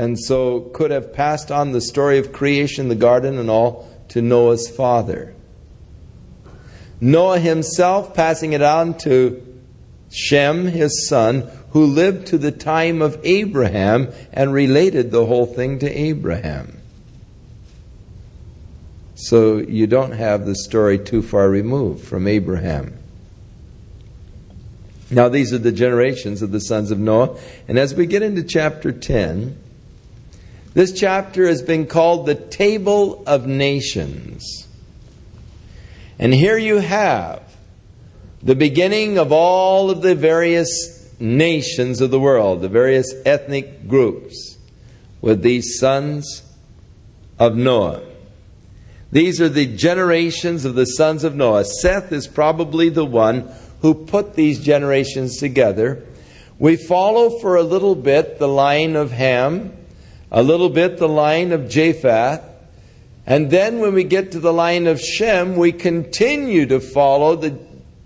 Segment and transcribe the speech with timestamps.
[0.00, 4.22] and so could have passed on the story of creation, the garden, and all to
[4.22, 5.34] Noah's father.
[7.02, 9.60] Noah himself passing it on to
[10.10, 15.78] Shem, his son, who lived to the time of Abraham and related the whole thing
[15.80, 16.80] to Abraham.
[19.16, 22.98] So you don't have the story too far removed from Abraham.
[25.10, 27.38] Now, these are the generations of the sons of Noah.
[27.68, 29.64] And as we get into chapter 10,
[30.74, 34.68] this chapter has been called the Table of Nations.
[36.18, 37.42] And here you have
[38.42, 44.58] the beginning of all of the various nations of the world, the various ethnic groups,
[45.20, 46.42] with these sons
[47.38, 48.02] of Noah.
[49.12, 51.64] These are the generations of the sons of Noah.
[51.64, 56.06] Seth is probably the one who put these generations together.
[56.58, 59.76] We follow for a little bit the line of Ham,
[60.30, 62.42] a little bit the line of Japheth,
[63.26, 67.58] and then when we get to the line of Shem, we continue to follow the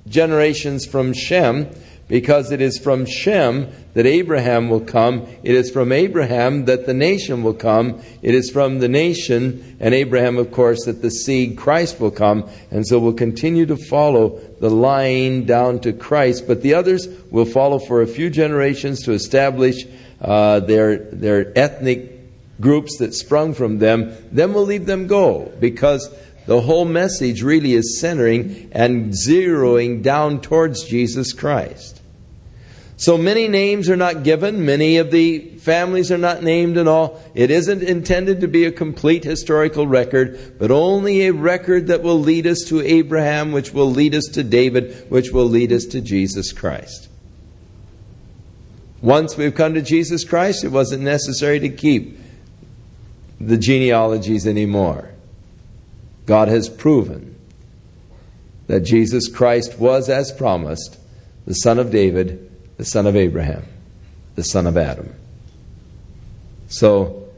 [0.06, 1.70] generations from Shem
[2.08, 5.26] because it is from Shem that Abraham will come.
[5.42, 8.02] It is from Abraham that the nation will come.
[8.20, 12.48] It is from the nation and Abraham, of course, that the seed Christ will come.
[12.70, 16.46] And so we'll continue to follow the line down to Christ.
[16.46, 19.86] But the others will follow for a few generations to establish
[20.20, 22.13] uh, their, their ethnic
[22.60, 24.16] groups that sprung from them.
[24.30, 26.14] Then we'll leave them go because
[26.47, 32.00] the whole message really is centering and zeroing down towards Jesus Christ.
[32.96, 37.20] So many names are not given, many of the families are not named and all.
[37.34, 42.20] It isn't intended to be a complete historical record, but only a record that will
[42.20, 46.00] lead us to Abraham, which will lead us to David, which will lead us to
[46.00, 47.08] Jesus Christ.
[49.02, 52.16] Once we've come to Jesus Christ, it wasn't necessary to keep
[53.48, 55.10] the genealogies anymore.
[56.26, 57.36] God has proven
[58.66, 60.98] that Jesus Christ was, as promised,
[61.46, 63.64] the son of David, the son of Abraham,
[64.34, 65.14] the son of Adam.
[66.68, 67.28] So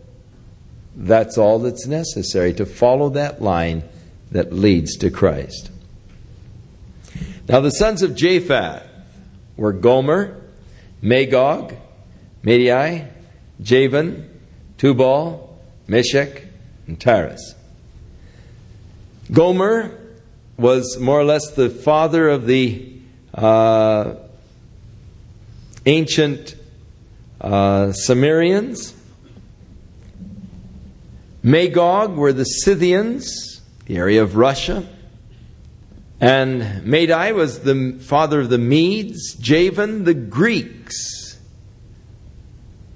[0.95, 3.83] that's all that's necessary to follow that line
[4.31, 5.71] that leads to Christ.
[7.49, 8.83] Now, the sons of Japheth
[9.57, 10.41] were Gomer,
[11.03, 11.75] Magog,
[12.43, 13.09] Madai,
[13.61, 14.29] Javan,
[14.79, 15.46] Tubal,
[15.89, 16.45] Meshech,
[16.87, 17.55] and Tiras.
[19.33, 19.99] Gomer
[20.57, 22.93] was more or less the father of the
[23.35, 24.15] uh,
[25.85, 26.57] ancient
[27.41, 28.95] uh, Cimmerians.
[31.43, 34.89] Magog were the Scythians, the area of Russia.
[36.21, 41.26] And Madai was the father of the Medes, Javan, the Greeks.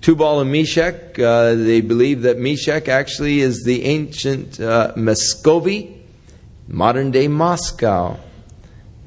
[0.01, 6.01] Tubal and Meshech, uh, they believe that Meshech actually is the ancient uh, Muscovy
[6.71, 8.17] modern day Moscow,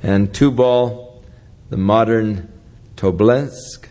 [0.02, 1.24] and Tubal,
[1.70, 2.52] the modern
[2.98, 3.88] Tobolsk.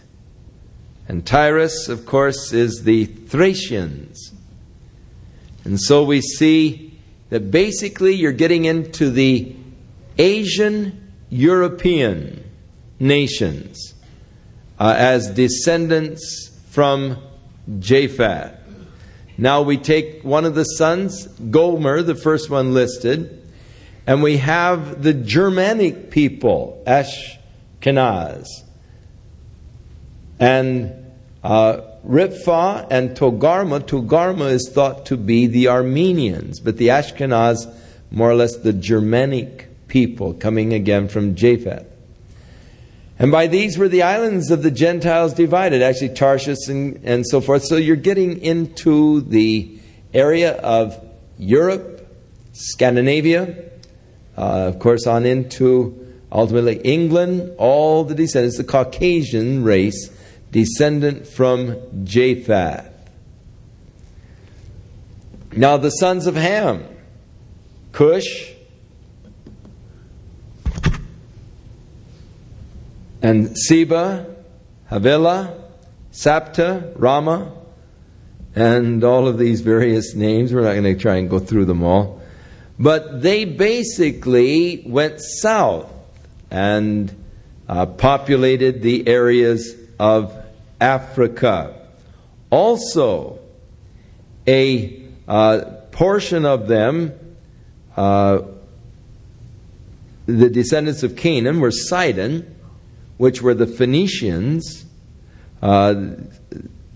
[1.08, 4.32] And Tiras, of course, is the Thracians.
[5.64, 6.98] And so we see
[7.30, 9.56] that basically you're getting into the
[10.18, 12.44] Asian European
[13.00, 13.94] nations
[14.78, 17.18] uh, as descendants from
[17.80, 18.58] Japheth.
[19.36, 23.46] Now we take one of the sons, Gomer, the first one listed,
[24.06, 28.46] and we have the Germanic people, Ashkenaz.
[30.40, 31.12] And
[31.44, 37.70] uh, Ripha and Togarma, Togarma is thought to be the Armenians, but the Ashkenaz,
[38.10, 41.91] more or less the Germanic people coming again from Japheth.
[43.22, 47.40] And by these were the islands of the Gentiles divided, actually Tarshish and, and so
[47.40, 47.64] forth.
[47.64, 49.78] So you're getting into the
[50.12, 51.00] area of
[51.38, 52.04] Europe,
[52.52, 53.70] Scandinavia,
[54.36, 60.10] uh, of course, on into ultimately England, all the descendants, the Caucasian race,
[60.50, 62.90] descendant from Japheth.
[65.52, 66.84] Now, the sons of Ham,
[67.92, 68.51] Cush,
[73.22, 74.26] and Seba,
[74.90, 75.54] Havilah,
[76.12, 77.52] Sabta, Rama,
[78.54, 80.52] and all of these various names.
[80.52, 82.20] We're not going to try and go through them all.
[82.78, 85.90] But they basically went south
[86.50, 87.14] and
[87.68, 90.34] uh, populated the areas of
[90.80, 91.74] Africa.
[92.50, 93.38] Also,
[94.46, 95.60] a uh,
[95.92, 97.12] portion of them,
[97.96, 98.40] uh,
[100.26, 102.52] the descendants of Canaan, were Sidon,
[103.16, 104.84] which were the Phoenicians.
[105.60, 105.94] Uh,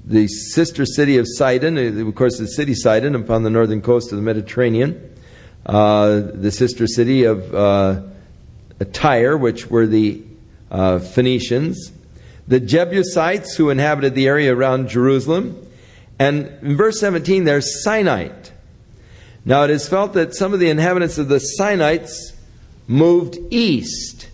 [0.05, 4.17] the sister city of Sidon, of course, the city Sidon upon the northern coast of
[4.17, 5.15] the Mediterranean,
[5.67, 8.03] uh, the sister city of uh,
[8.93, 10.23] Tyre, which were the
[10.71, 11.91] uh, Phoenicians,
[12.47, 15.67] the Jebusites who inhabited the area around Jerusalem,
[16.19, 18.53] and in verse 17 there's Sinite.
[19.45, 22.33] Now it is felt that some of the inhabitants of the Sinites
[22.87, 24.29] moved east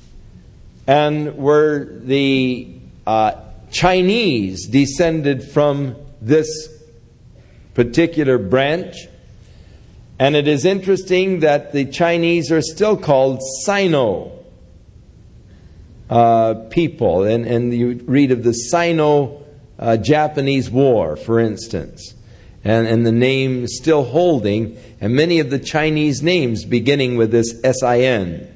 [0.87, 2.75] and were the
[3.07, 3.33] uh,
[3.71, 6.69] Chinese descended from this
[7.75, 8.97] particular branch.
[10.19, 14.45] And it is interesting that the Chinese are still called Sino
[16.11, 17.25] uh, people.
[17.25, 19.43] And, and you read of the Sino
[19.79, 22.15] uh, Japanese War, for instance.
[22.65, 27.61] And, and the name still holding, and many of the Chinese names beginning with this
[27.63, 28.52] SIN.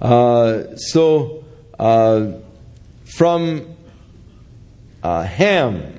[0.00, 1.44] Uh, so,
[1.78, 2.32] uh,
[3.04, 3.76] from
[5.02, 5.98] uh, Ham,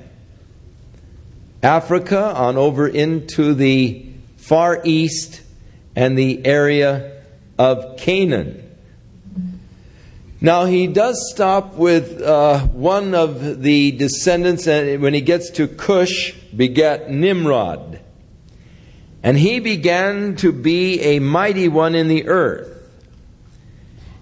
[1.62, 4.06] Africa, on over into the
[4.38, 5.42] Far East
[5.96, 7.24] and the area
[7.58, 8.66] of Canaan.
[10.42, 15.68] Now he does stop with uh, one of the descendants, and when he gets to
[15.68, 18.00] Cush, begat Nimrod.
[19.22, 22.79] And he began to be a mighty one in the earth.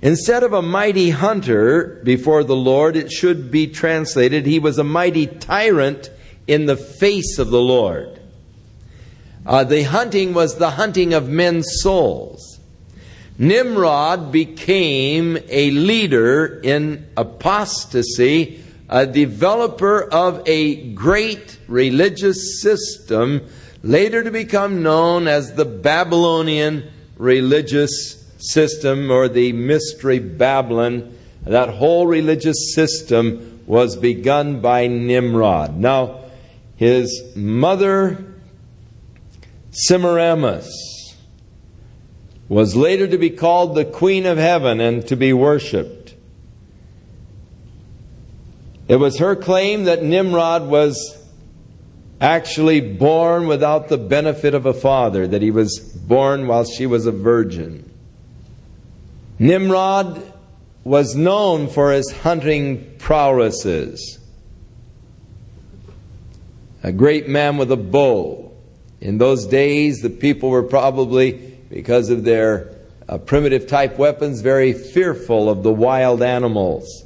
[0.01, 4.83] Instead of a mighty hunter before the Lord, it should be translated, he was a
[4.83, 6.11] mighty tyrant
[6.45, 8.19] in the face of the Lord.
[9.45, 12.59] Uh, the hunting was the hunting of men's souls.
[13.39, 23.47] Nimrod became a leader in apostasy, a developer of a great religious system,
[23.83, 32.07] later to become known as the Babylonian religious system or the mystery Babylon, that whole
[32.07, 35.77] religious system was begun by Nimrod.
[35.77, 36.21] Now,
[36.75, 38.23] his mother,
[39.71, 41.15] Semiramis,
[42.47, 46.15] was later to be called the Queen of Heaven and to be worshiped.
[48.87, 51.17] It was her claim that Nimrod was
[52.21, 57.05] actually born without the benefit of a father, that he was born while she was
[57.05, 57.91] a virgin.
[59.39, 60.33] Nimrod
[60.83, 64.19] was known for his hunting prowesses.
[66.83, 68.51] A great man with a bow.
[69.01, 71.33] In those days, the people were probably,
[71.69, 72.73] because of their
[73.07, 77.03] uh, primitive type weapons, very fearful of the wild animals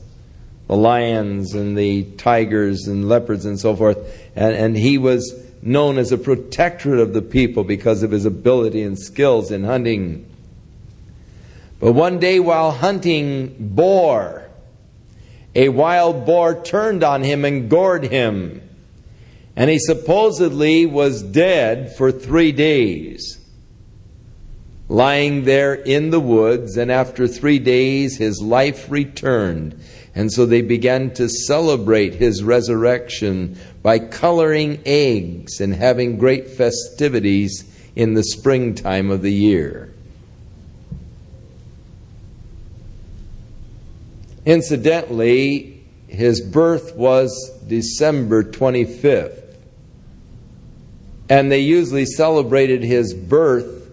[0.72, 3.98] the lions and the tigers and leopards and so forth.
[4.38, 8.82] And, and he was known as a protectorate of the people because of his ability
[8.82, 10.31] and skills in hunting.
[11.82, 14.48] But one day while hunting boar,
[15.56, 18.62] a wild boar turned on him and gored him.
[19.56, 23.40] And he supposedly was dead for three days,
[24.88, 26.78] lying there in the woods.
[26.78, 29.82] And after three days, his life returned.
[30.14, 37.66] And so they began to celebrate his resurrection by coloring eggs and having great festivities
[37.96, 39.92] in the springtime of the year.
[44.46, 49.56] Incidentally, his birth was December 25th.
[51.30, 53.90] And they usually celebrated his birth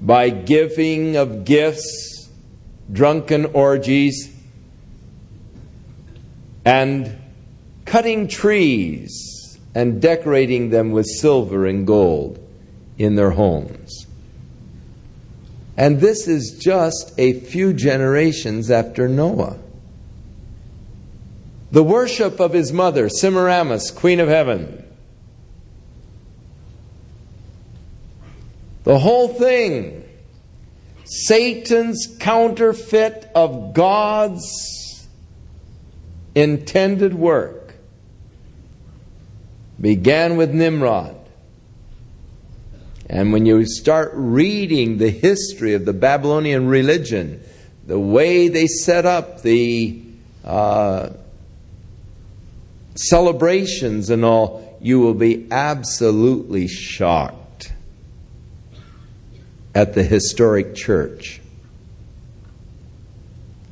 [0.00, 2.28] by giving of gifts,
[2.90, 4.34] drunken orgies,
[6.64, 7.16] and
[7.84, 12.38] cutting trees and decorating them with silver and gold
[12.98, 14.07] in their homes.
[15.78, 19.56] And this is just a few generations after Noah.
[21.70, 24.84] The worship of his mother, Semiramis, Queen of Heaven.
[28.82, 30.02] The whole thing,
[31.04, 35.06] Satan's counterfeit of God's
[36.34, 37.74] intended work,
[39.80, 41.17] began with Nimrod.
[43.08, 47.42] And when you start reading the history of the Babylonian religion,
[47.86, 50.02] the way they set up the
[50.44, 51.10] uh,
[52.94, 57.72] celebrations and all, you will be absolutely shocked
[59.74, 61.40] at the historic church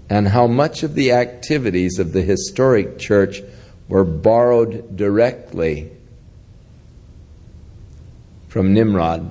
[0.09, 3.43] and how much of the activities of the historic church
[3.89, 5.96] were borrowed directly
[8.57, 9.31] from Nimrod,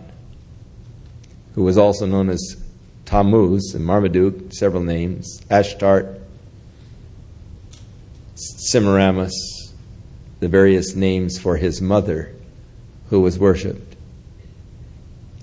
[1.56, 2.64] who was also known as
[3.06, 6.22] Tammuz and Marmaduke, several names, Ashtart,
[8.36, 9.74] Semiramis,
[10.42, 12.36] the various names for his mother
[13.10, 13.96] who was worshipped.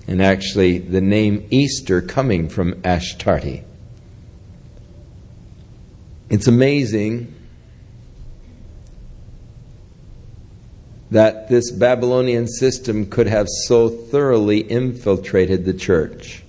[0.07, 3.65] And actually, the name Easter coming from Ashtarti.
[6.29, 7.32] It's amazing
[11.13, 16.41] that this Babylonian system could have so thoroughly infiltrated the church.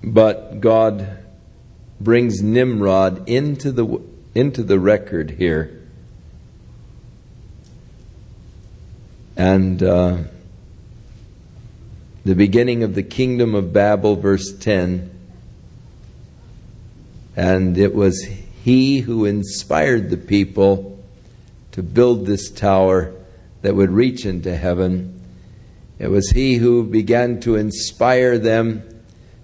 [0.00, 1.18] But God
[2.00, 4.00] brings Nimrod into the,
[4.36, 5.82] into the record here.
[9.36, 10.18] And uh,
[12.24, 15.10] the beginning of the kingdom of Babel, verse 10.
[17.34, 18.24] And it was
[18.64, 20.98] he who inspired the people
[21.70, 23.12] to build this tower
[23.60, 25.20] that would reach into heaven.
[25.98, 29.02] It was he who began to inspire them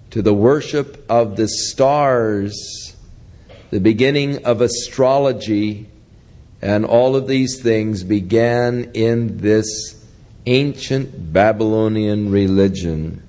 [0.09, 2.95] to the worship of the stars,
[3.69, 5.87] the beginning of astrology,
[6.59, 10.03] and all of these things began in this
[10.47, 13.21] ancient Babylonian religion.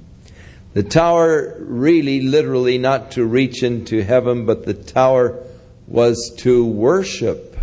[0.72, 5.38] The tower, really, literally, not to reach into heaven, but the tower
[5.86, 7.56] was to worship.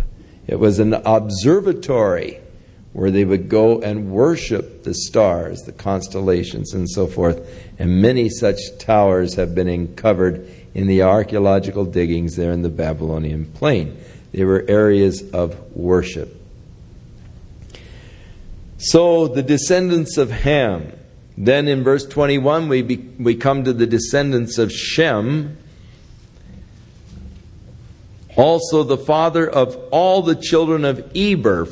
[0.46, 2.40] It was an observatory
[2.92, 7.40] where they would go and worship the stars, the constellations, and so forth.
[7.78, 13.46] And many such towers have been uncovered in the archaeological diggings there in the Babylonian
[13.52, 13.96] plain.
[14.32, 16.36] They were areas of worship.
[18.78, 20.92] So the descendants of Ham.
[21.36, 25.58] Then in verse 21, we, be, we come to the descendants of Shem,
[28.40, 31.68] also the father of all the children of Eber.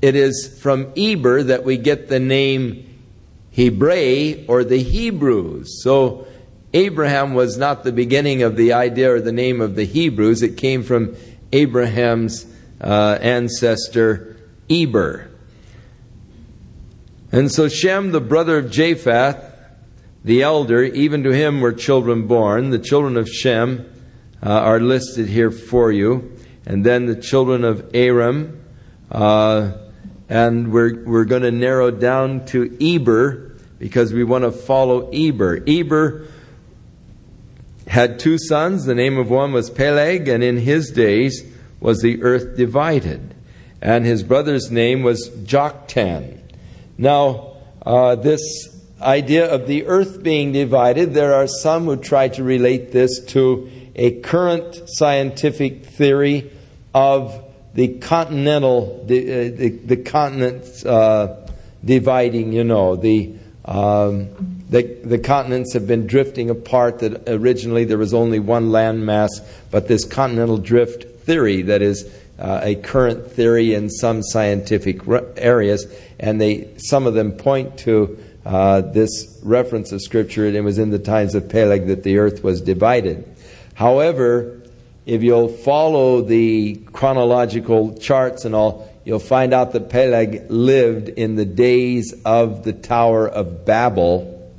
[0.00, 3.02] It is from Eber that we get the name
[3.54, 5.82] Hebrae or the Hebrews.
[5.82, 6.26] So
[6.72, 10.42] Abraham was not the beginning of the idea or the name of the Hebrews.
[10.42, 11.16] It came from
[11.52, 12.46] Abraham's
[12.80, 14.36] uh, ancestor
[14.70, 15.30] Eber.
[17.32, 19.44] And so Shem, the brother of Japheth,
[20.24, 22.70] the elder, even to him were children born.
[22.70, 23.89] The children of Shem
[24.42, 26.36] uh, are listed here for you.
[26.66, 28.62] And then the children of Aram.
[29.10, 29.72] Uh,
[30.28, 35.64] and we're, we're going to narrow down to Eber because we want to follow Eber.
[35.66, 36.26] Eber
[37.88, 38.84] had two sons.
[38.84, 41.42] The name of one was Peleg, and in his days
[41.80, 43.34] was the earth divided.
[43.82, 46.38] And his brother's name was Joktan.
[46.96, 48.40] Now, uh, this
[49.00, 53.68] idea of the earth being divided, there are some who try to relate this to
[53.94, 56.50] a current scientific theory
[56.94, 57.44] of
[57.74, 61.48] the continental, the, uh, the, the continents uh,
[61.84, 64.28] dividing, you know, the, um,
[64.68, 69.30] the, the continents have been drifting apart, that originally there was only one landmass,
[69.70, 75.20] but this continental drift theory that is uh, a current theory in some scientific re-
[75.36, 75.86] areas,
[76.18, 80.78] and they, some of them point to uh, this reference of Scripture, and it was
[80.78, 83.24] in the times of Peleg that the earth was divided.
[83.80, 84.60] However,
[85.06, 91.36] if you'll follow the chronological charts and all, you'll find out that Peleg lived in
[91.36, 94.52] the days of the Tower of Babel.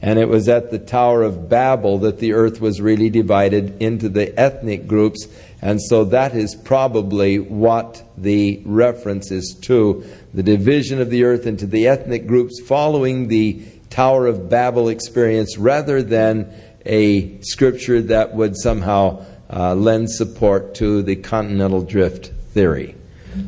[0.00, 4.08] And it was at the Tower of Babel that the earth was really divided into
[4.08, 5.26] the ethnic groups.
[5.60, 11.44] And so that is probably what the reference is to the division of the earth
[11.44, 16.54] into the ethnic groups following the Tower of Babel experience rather than
[16.86, 22.94] a scripture that would somehow uh, lend support to the continental drift theory.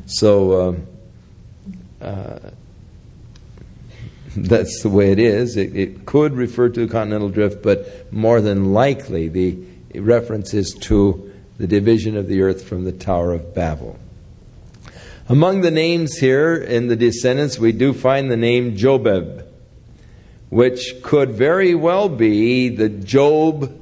[0.06, 0.87] So um,
[2.00, 2.38] uh,
[4.37, 5.56] that's the way it is.
[5.56, 9.58] It, it, could refer to continental drift, but more than likely the
[9.94, 13.99] reference is to the division of the earth from the Tower of Babel.
[15.28, 19.39] Among the names here in the descendants, we do find the name Jobab,
[20.50, 23.73] which could very well be the Job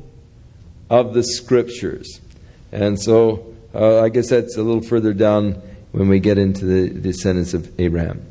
[0.89, 2.21] of the scriptures.
[2.71, 6.89] And so uh, I guess that's a little further down when we get into the
[6.89, 8.25] descendants of Abraham.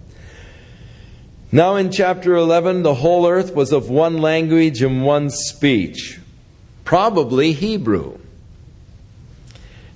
[1.52, 6.20] Now in chapter 11, the whole earth was of one language and one speech,
[6.84, 8.20] probably Hebrew.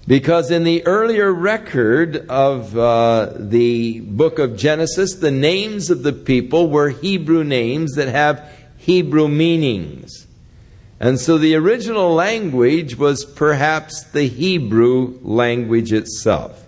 [0.07, 6.13] Because in the earlier record of uh, the book of Genesis, the names of the
[6.13, 10.25] people were Hebrew names that have Hebrew meanings.
[10.99, 16.67] And so the original language was perhaps the Hebrew language itself.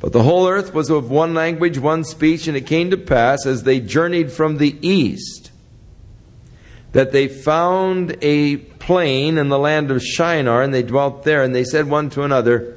[0.00, 3.44] But the whole earth was of one language, one speech, and it came to pass
[3.44, 5.50] as they journeyed from the east
[6.92, 11.54] that they found a plain in the land of Shinar, and they dwelt there, and
[11.54, 12.76] they said one to another,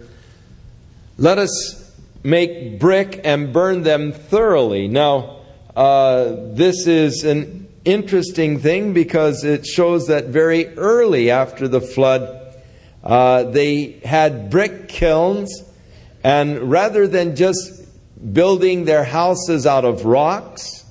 [1.17, 1.91] Let us
[2.23, 4.87] make brick and burn them thoroughly.
[4.87, 5.39] Now,
[5.75, 12.55] uh, this is an interesting thing because it shows that very early after the flood,
[13.03, 15.63] uh, they had brick kilns,
[16.23, 17.81] and rather than just
[18.33, 20.85] building their houses out of rocks,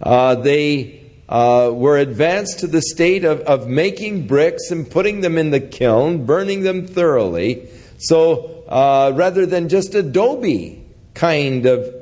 [0.00, 1.03] uh, they
[1.34, 5.58] uh, were advanced to the state of, of making bricks and putting them in the
[5.58, 7.68] kiln, burning them thoroughly.
[7.98, 11.92] So uh, rather than just adobe kind of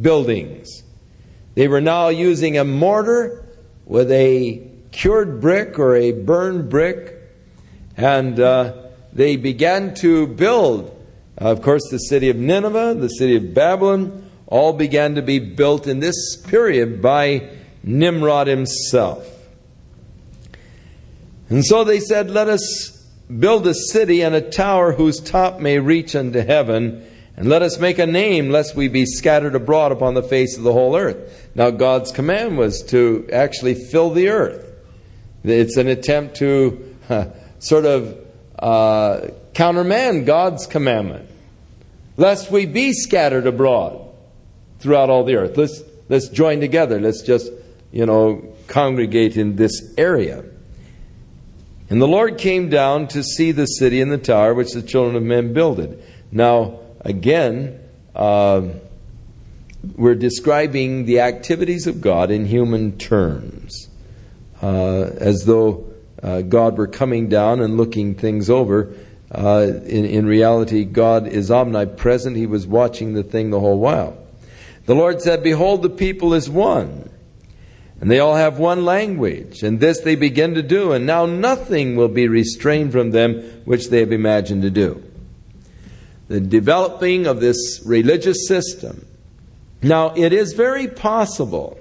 [0.00, 0.84] buildings,
[1.56, 3.44] they were now using a mortar
[3.86, 7.16] with a cured brick or a burned brick,
[7.96, 8.72] and uh,
[9.12, 10.96] they began to build.
[11.36, 15.88] Of course, the city of Nineveh, the city of Babylon, all began to be built
[15.88, 17.50] in this period by
[17.86, 19.26] Nimrod himself.
[21.48, 22.92] And so they said, Let us
[23.38, 27.78] build a city and a tower whose top may reach unto heaven, and let us
[27.78, 31.48] make a name, lest we be scattered abroad upon the face of the whole earth.
[31.54, 34.64] Now, God's command was to actually fill the earth.
[35.44, 37.26] It's an attempt to uh,
[37.60, 38.18] sort of
[38.58, 41.30] uh, countermand God's commandment,
[42.16, 44.10] lest we be scattered abroad
[44.80, 45.56] throughout all the earth.
[45.56, 46.98] Let's, let's join together.
[46.98, 47.52] Let's just
[47.96, 50.44] you know, congregate in this area.
[51.88, 55.16] And the Lord came down to see the city and the tower which the children
[55.16, 56.02] of men builded.
[56.30, 57.80] Now, again,
[58.14, 58.68] uh,
[59.94, 63.88] we're describing the activities of God in human terms,
[64.60, 65.90] uh, as though
[66.22, 68.92] uh, God were coming down and looking things over.
[69.32, 72.36] Uh, in, in reality, God is omnipresent.
[72.36, 74.18] He was watching the thing the whole while.
[74.84, 77.05] The Lord said, Behold, the people is one
[78.00, 81.96] and they all have one language, and this they begin to do, and now nothing
[81.96, 85.02] will be restrained from them which they have imagined to do.
[86.28, 89.06] The developing of this religious system.
[89.80, 91.78] Now, it is very possible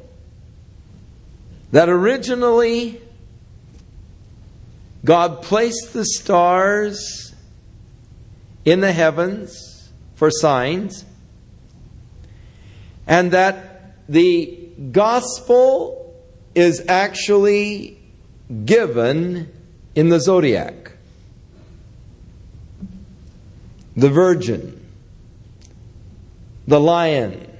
[1.72, 3.02] that originally
[5.04, 7.34] God placed the stars
[8.64, 11.04] in the heavens for signs,
[13.06, 16.05] and that the gospel
[16.56, 18.00] is actually
[18.64, 19.52] given
[19.94, 20.94] in the zodiac.
[23.96, 24.86] The virgin,
[26.68, 27.52] the lion.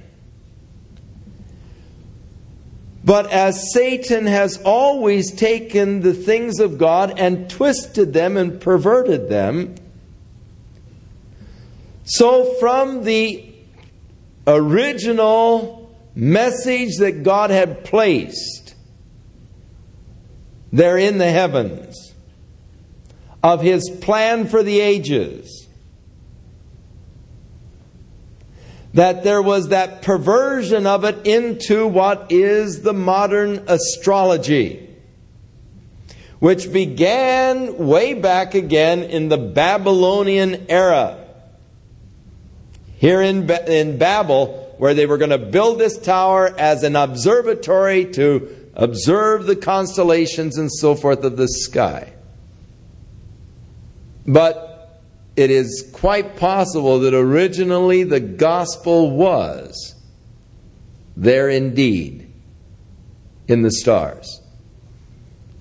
[3.04, 9.28] But as Satan has always taken the things of God and twisted them and perverted
[9.28, 9.76] them,
[12.04, 13.44] so from the
[14.46, 18.65] original message that God had placed
[20.76, 22.14] there in the heavens,
[23.42, 25.66] of his plan for the ages.
[28.92, 34.94] That there was that perversion of it into what is the modern astrology,
[36.40, 41.24] which began way back again in the Babylonian era.
[42.98, 48.12] Here in, in Babel, where they were going to build this tower as an observatory
[48.12, 52.12] to observe the constellations and so forth of the sky.
[54.26, 55.02] But
[55.34, 59.94] it is quite possible that originally the gospel was
[61.16, 62.30] there indeed
[63.48, 64.40] in the stars,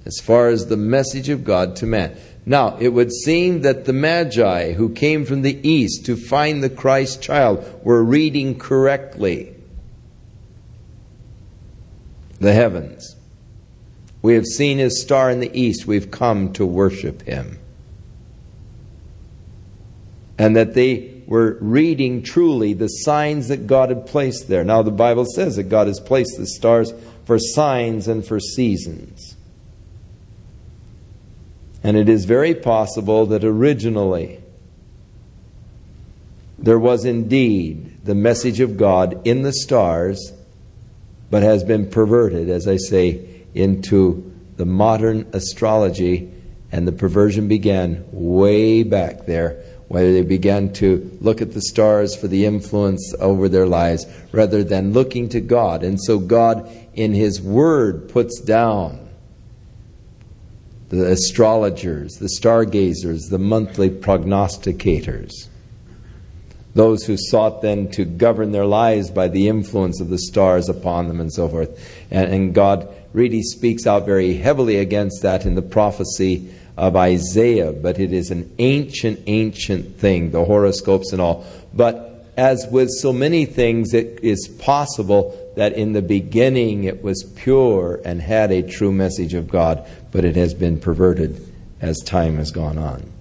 [0.06, 2.18] as far as the message of God to man.
[2.46, 6.70] Now, it would seem that the Magi who came from the east to find the
[6.70, 9.55] Christ child were reading correctly
[12.40, 13.16] the heavens.
[14.22, 15.86] We have seen his star in the east.
[15.86, 17.60] We've come to worship him.
[20.38, 24.64] And that they were reading truly the signs that God had placed there.
[24.64, 26.94] Now, the Bible says that God has placed the stars
[27.26, 29.36] for signs and for seasons.
[31.84, 34.42] And it is very possible that originally
[36.58, 40.34] there was indeed the message of God in the stars
[41.30, 46.32] but has been perverted, as I say, into the modern astrology,
[46.72, 52.16] and the perversion began way back there, where they began to look at the stars
[52.16, 55.84] for the influence over their lives rather than looking to God.
[55.84, 59.10] And so God, in His Word, puts down
[60.90, 65.50] the astrologers, the stargazers, the monthly prognosticators
[66.76, 71.08] Those who sought then to govern their lives by the influence of the stars upon
[71.08, 72.06] them and so forth.
[72.12, 77.72] And, and God really speaks out very heavily against that in the prophecy of Isaiah,
[77.72, 81.46] but it is an ancient, ancient thing, the horoscopes and all.
[81.74, 87.24] But as with so many things, it is possible that in the beginning it was
[87.38, 91.42] pure and had a true message of God, but it has been perverted
[91.80, 93.15] as time has gone on.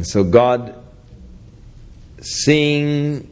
[0.00, 0.82] And so God,
[2.22, 3.30] seeing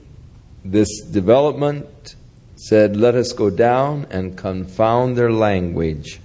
[0.67, 2.15] this development,
[2.57, 6.21] said, Let us go down and confound their language,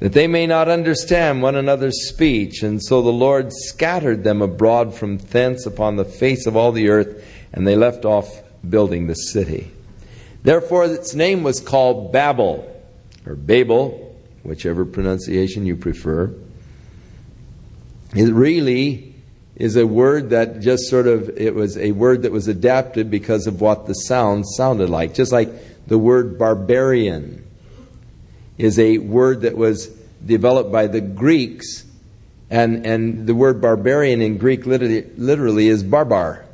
[0.00, 2.64] that they may not understand one another's speech.
[2.64, 6.88] And so the Lord scattered them abroad from thence upon the face of all the
[6.88, 9.70] earth, and they left off building the city.
[10.42, 12.68] Therefore, its name was called Babel,
[13.24, 16.34] or Babel, whichever pronunciation you prefer.
[18.12, 19.05] It really
[19.56, 23.46] is a word that just sort of, it was a word that was adapted because
[23.46, 25.14] of what the sound sounded like.
[25.14, 25.48] Just like
[25.86, 27.44] the word barbarian
[28.58, 29.86] is a word that was
[30.24, 31.84] developed by the Greeks,
[32.50, 36.44] and, and the word barbarian in Greek literally, literally is barbar.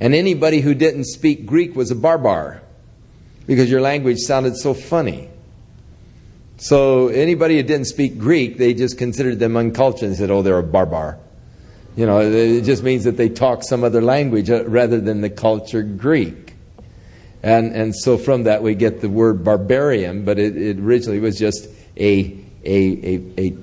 [0.00, 2.62] And anybody who didn't speak Greek was a barbar
[3.46, 5.28] because your language sounded so funny.
[6.56, 10.58] So anybody who didn't speak Greek, they just considered them uncultured and said, oh, they're
[10.58, 11.18] a barbar.
[11.96, 15.30] You know, it just means that they talk some other language uh, rather than the
[15.30, 16.54] cultured Greek.
[17.42, 21.38] And, and so from that we get the word barbarian, but it, it originally was
[21.38, 23.56] just a, a, a, a,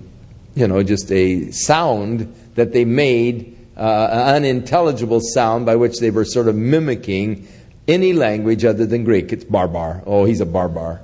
[0.56, 6.12] you know, just a sound that they made, uh, an unintelligible sound by which they
[6.12, 7.48] were sort of mimicking
[7.88, 9.34] any language other than Greek.
[9.34, 10.04] It's barbar.
[10.06, 11.02] Oh, he's a barbar.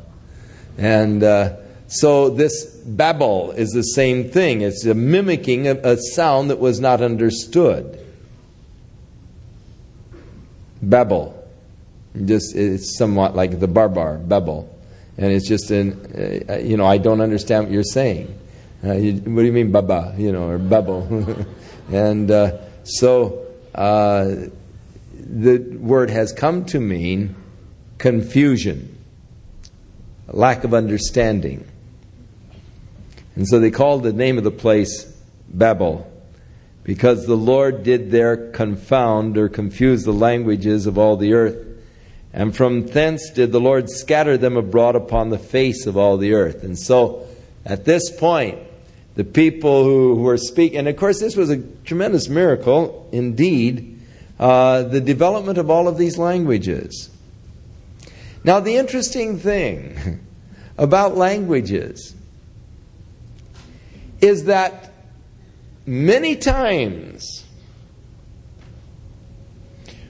[0.77, 4.61] And, uh, so this babble is the same thing.
[4.61, 7.99] It's a mimicking a, sound that was not understood.
[10.81, 11.33] Babel.
[12.25, 14.73] Just it's somewhat like the barbar, babel.
[15.17, 18.37] And it's just an, uh, you know, I don't understand what you're saying.
[18.83, 20.13] Uh, you, what do you mean, baba?
[20.17, 21.45] You know, or babel.
[21.91, 24.35] and uh, so uh,
[25.13, 27.35] the word has come to mean
[27.97, 28.97] confusion,
[30.27, 31.65] lack of understanding.
[33.37, 35.05] And so they called the name of the place
[35.47, 36.11] Babel,
[36.83, 41.63] because the Lord did there confound or confuse the languages of all the earth.
[42.33, 46.33] And from thence did the Lord scatter them abroad upon the face of all the
[46.33, 46.63] earth.
[46.63, 47.27] And so
[47.63, 48.57] at this point,
[49.13, 53.99] the people who, were speaking, and of course, this was a tremendous miracle indeed,
[54.39, 57.11] uh, the development of all of these languages.
[58.43, 60.25] Now, the interesting thing
[60.79, 62.15] about languages
[64.21, 64.93] is that
[65.85, 67.45] many times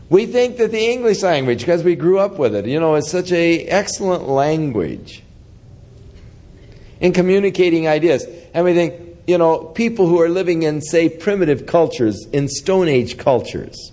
[0.10, 3.10] we think that the English language, because we grew up with it, you know, is
[3.10, 5.22] such a excellent language
[7.02, 8.26] in communicating ideas.
[8.54, 12.88] And we think, you know, people who are living in, say, primitive cultures, in Stone
[12.88, 13.92] Age cultures,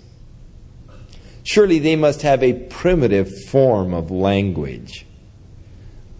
[1.43, 5.05] surely they must have a primitive form of language.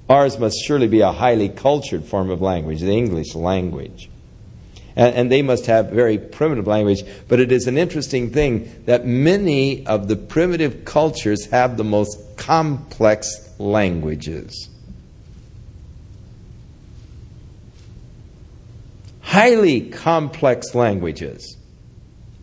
[0.09, 4.09] Ours must surely be a highly cultured form of language, the English language.
[4.95, 7.03] And, and, they must have very primitive language.
[7.27, 12.17] But it is an interesting thing that many of the primitive cultures have the most
[12.37, 14.69] complex languages.
[19.21, 21.57] Highly complex languages,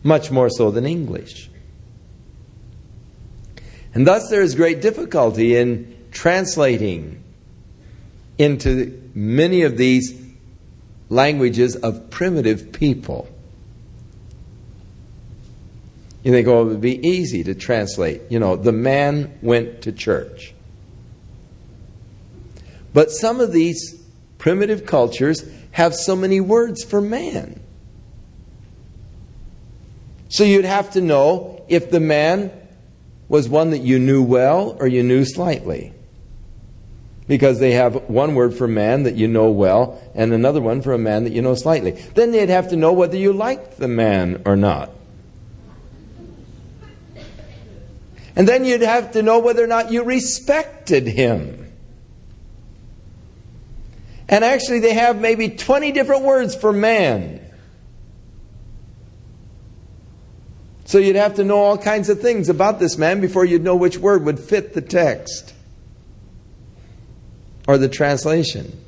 [0.03, 1.49] much more so than English.
[3.95, 7.22] And thus there is great difficulty in translating
[8.39, 10.21] into many of these
[11.09, 13.29] languages of primitive people.
[16.23, 18.23] You think, oh, it would be easy to translate.
[18.31, 20.55] You know, the man went to church.
[22.95, 24.01] But some of these
[24.39, 27.61] primitive cultures have so many words for man.
[30.29, 32.51] So you'd have to know if the man
[33.29, 35.93] was one that you knew well or you knew slightly
[37.27, 40.93] because they have one word for man that you know well and another one for
[40.93, 41.93] a man that you know slightly.
[42.15, 44.91] Then they'd have to know whether you liked the man or not.
[48.35, 51.59] And then you'd have to know whether or not you respected him.
[54.29, 57.41] And actually, they have maybe 20 different words for man.
[60.87, 63.77] So you'd have to know all kinds of things about this man before you'd know
[63.77, 65.53] which word would fit the text
[67.67, 68.79] or the translation.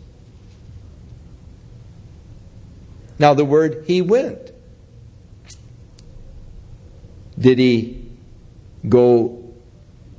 [3.19, 4.51] Now, the word he went.
[7.39, 8.11] Did he
[8.89, 9.55] go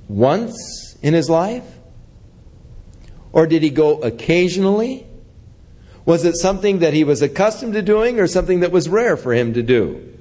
[0.07, 1.65] once in his life?
[3.31, 5.05] Or did he go occasionally?
[6.05, 9.33] Was it something that he was accustomed to doing or something that was rare for
[9.33, 10.13] him to do?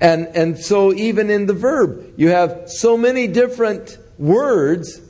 [0.00, 5.00] And, and so, even in the verb, you have so many different words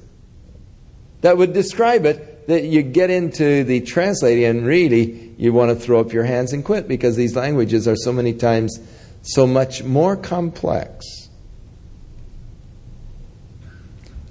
[1.20, 5.76] that would describe it that you get into the translating and really you want to
[5.76, 8.78] throw up your hands and quit because these languages are so many times
[9.22, 11.28] so much more complex.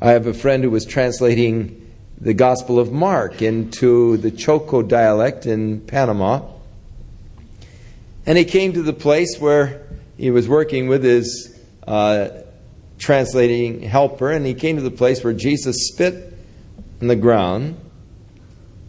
[0.02, 1.78] I have a friend who was translating
[2.20, 6.42] the Gospel of Mark into the Choco dialect in Panama.
[8.26, 12.30] And he came to the place where he was working with his uh,
[13.02, 16.34] translating helper, and he came to the place where Jesus spit
[17.02, 17.76] on the ground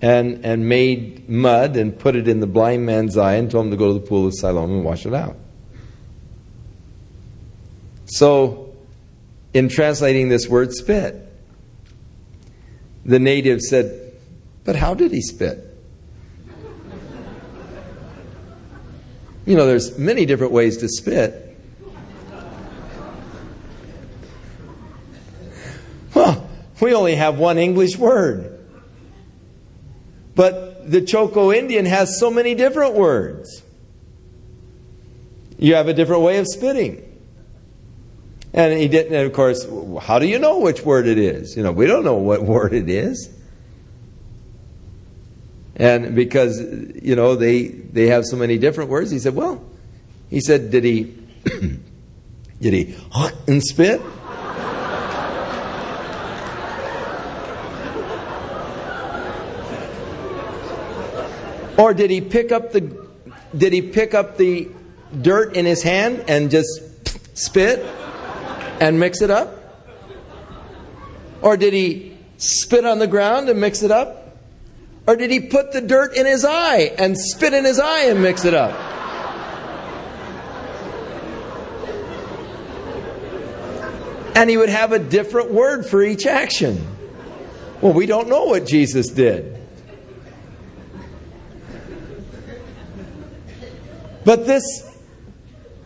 [0.03, 3.71] and, and made mud and put it in the blind man's eye and told him
[3.71, 5.37] to go to the pool of Siloam and wash it out.
[8.05, 8.75] So,
[9.55, 11.33] in translating this word spit,
[13.07, 14.13] the native said,
[14.65, 15.69] But how did he spit?
[19.47, 21.42] You know, there's many different ways to spit.
[26.15, 26.49] Well,
[26.81, 28.59] we only have one English word.
[30.35, 33.63] But the Choco Indian has so many different words.
[35.59, 37.09] You have a different way of spitting.
[38.53, 39.67] And he didn't, and of course,
[40.01, 41.57] how do you know which word it is?
[41.57, 43.31] You know, we don't know what word it is.
[45.77, 49.65] And because, you know, they, they have so many different words, he said, well,
[50.29, 51.15] he said, did he,
[52.61, 52.97] did he
[53.47, 54.03] and spit?
[61.83, 62.97] Or did he pick up the,
[63.57, 64.69] did he pick up the
[65.21, 66.71] dirt in his hand and just
[67.37, 67.85] spit
[68.81, 69.59] and mix it up?
[71.41, 74.39] Or did he spit on the ground and mix it up?
[75.09, 78.23] Or did he put the dirt in his eye and spit in his eye and
[78.23, 78.71] mix it up?
[84.37, 86.87] And he would have a different word for each action.
[87.81, 89.62] Well, we don't know what Jesus did.
[94.25, 94.65] But this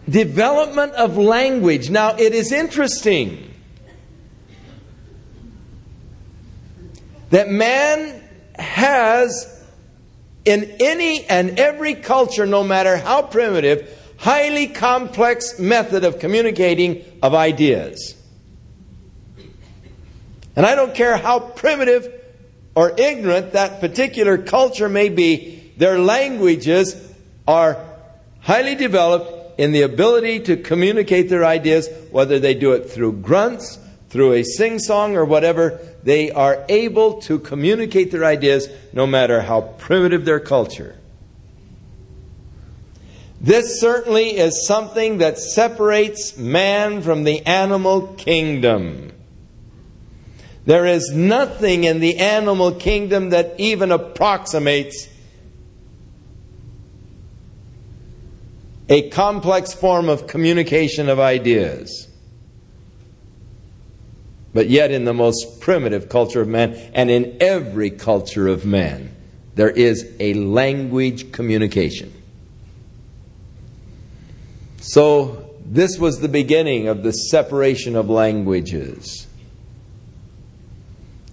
[0.09, 3.55] development of language, now it is interesting
[7.31, 8.23] that man
[8.59, 9.53] has
[10.45, 17.35] in any and every culture, no matter how primitive, highly complex method of communicating of
[17.35, 18.15] ideas.
[20.55, 22.13] And I don't care how primitive
[22.75, 26.95] or ignorant that particular culture may be, their languages
[27.49, 27.83] are
[28.47, 33.77] highly developed in the ability to communicate their ideas, whether they do it through grunts,
[34.09, 39.41] through a sing song, or whatever they are able to communicate their ideas no matter
[39.43, 40.97] how primitive their culture.
[43.41, 49.13] This certainly is something that separates man from the animal kingdom.
[50.65, 55.09] There is nothing in the animal kingdom that even approximates
[58.89, 62.09] a complex form of communication of ideas
[64.57, 69.15] but yet in the most primitive culture of man and in every culture of man,
[69.55, 72.11] there is a language communication.
[74.81, 79.27] So, this was the beginning of the separation of languages.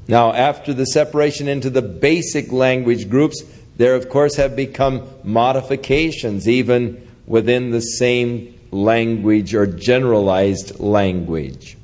[0.09, 3.41] Now, after the separation into the basic language groups,
[3.77, 11.77] there, of course, have become modifications even within the same language or generalized language.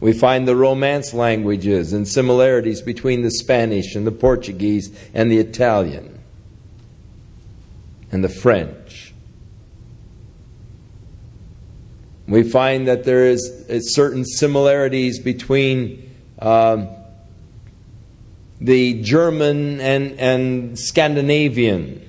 [0.00, 5.38] We find the Romance languages and similarities between the Spanish and the Portuguese and the
[5.38, 6.20] Italian
[8.12, 9.12] and the French.
[12.28, 16.88] We find that there is uh, certain similarities between um,
[18.60, 22.07] the German and, and Scandinavian.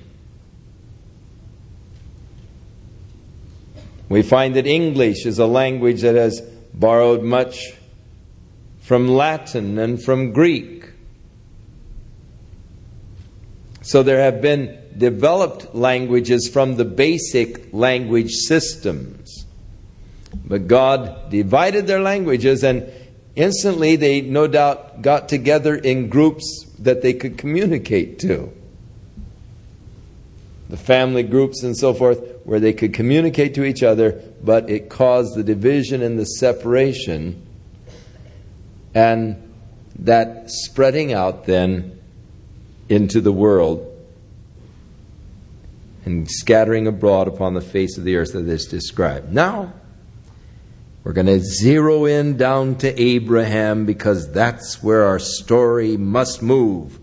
[4.10, 6.40] We find that English is a language that has
[6.74, 7.72] borrowed much
[8.80, 10.90] from Latin and from Greek.
[13.82, 19.46] So there have been developed languages from the basic language systems.
[20.44, 22.92] But God divided their languages, and
[23.36, 28.52] instantly they no doubt got together in groups that they could communicate to.
[30.70, 34.88] The family groups and so forth, where they could communicate to each other, but it
[34.88, 37.46] caused the division and the separation,
[38.94, 39.36] and
[39.98, 42.00] that spreading out then
[42.88, 43.86] into the world
[46.04, 49.32] and scattering abroad upon the face of the earth that is described.
[49.32, 49.72] Now,
[51.04, 56.98] we're going to zero in down to Abraham because that's where our story must move.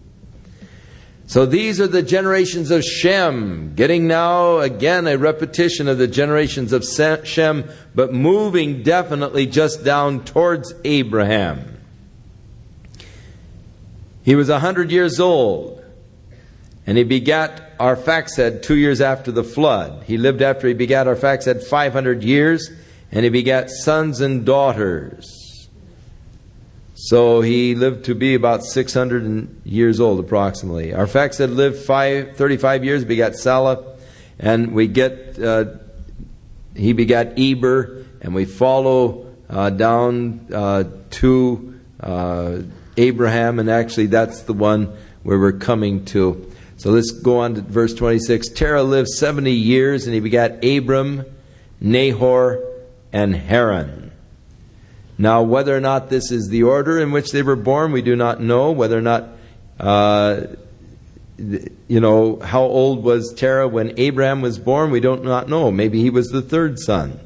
[1.28, 6.72] So these are the generations of Shem, getting now again a repetition of the generations
[6.72, 11.80] of Shem, but moving definitely just down towards Abraham.
[14.24, 15.84] He was a hundred years old,
[16.86, 20.06] and he begat Arphaxad two years after the flood.
[20.06, 22.70] He lived after he begat Arphaxad five hundred years,
[23.12, 25.37] and he begat sons and daughters.
[27.00, 30.88] So he lived to be about 600 years old, approximately.
[30.94, 33.98] Arphaxad lived five, 35 years, begat Salah,
[34.40, 35.66] and we get, uh,
[36.76, 42.62] he begat Eber, and we follow uh, down uh, to uh,
[42.98, 46.52] Abraham, and actually that's the one where we're coming to.
[46.78, 48.50] So let's go on to verse 26.
[48.50, 51.26] Terah lived 70 years, and he begat Abram,
[51.80, 52.60] Nahor,
[53.14, 54.07] and Haran.
[55.18, 58.16] Now, whether or not this is the order in which they were born, we do
[58.16, 58.72] not know.
[58.72, 59.30] Whether or not,
[59.80, 60.42] uh,
[61.38, 65.72] you know, how old was Terah when Abraham was born, we don't not know.
[65.72, 67.20] Maybe he was the third son.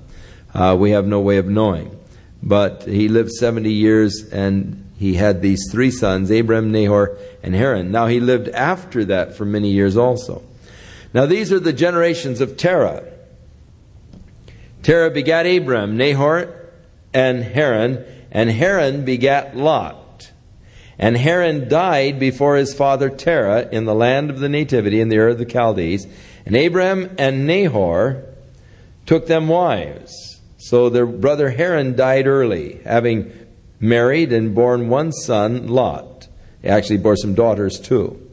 [0.53, 1.97] Uh, we have no way of knowing.
[2.41, 7.91] But he lived 70 years and he had these three sons, Abraham, Nahor, and Haran.
[7.91, 10.43] Now, he lived after that for many years also.
[11.13, 13.03] Now, these are the generations of Terah.
[14.83, 16.60] Terah begat Abraham, Nahor,
[17.13, 20.31] and Haran, and Haran begat Lot.
[20.97, 25.17] And Haran died before his father Terah in the land of the nativity in the
[25.17, 26.05] Ur of the Chaldees.
[26.45, 28.23] And Abraham and Nahor
[29.05, 30.39] took them wives.
[30.57, 33.31] So their brother Haran died early, having
[33.79, 36.27] married and borne one son, Lot.
[36.61, 38.30] He actually bore some daughters too.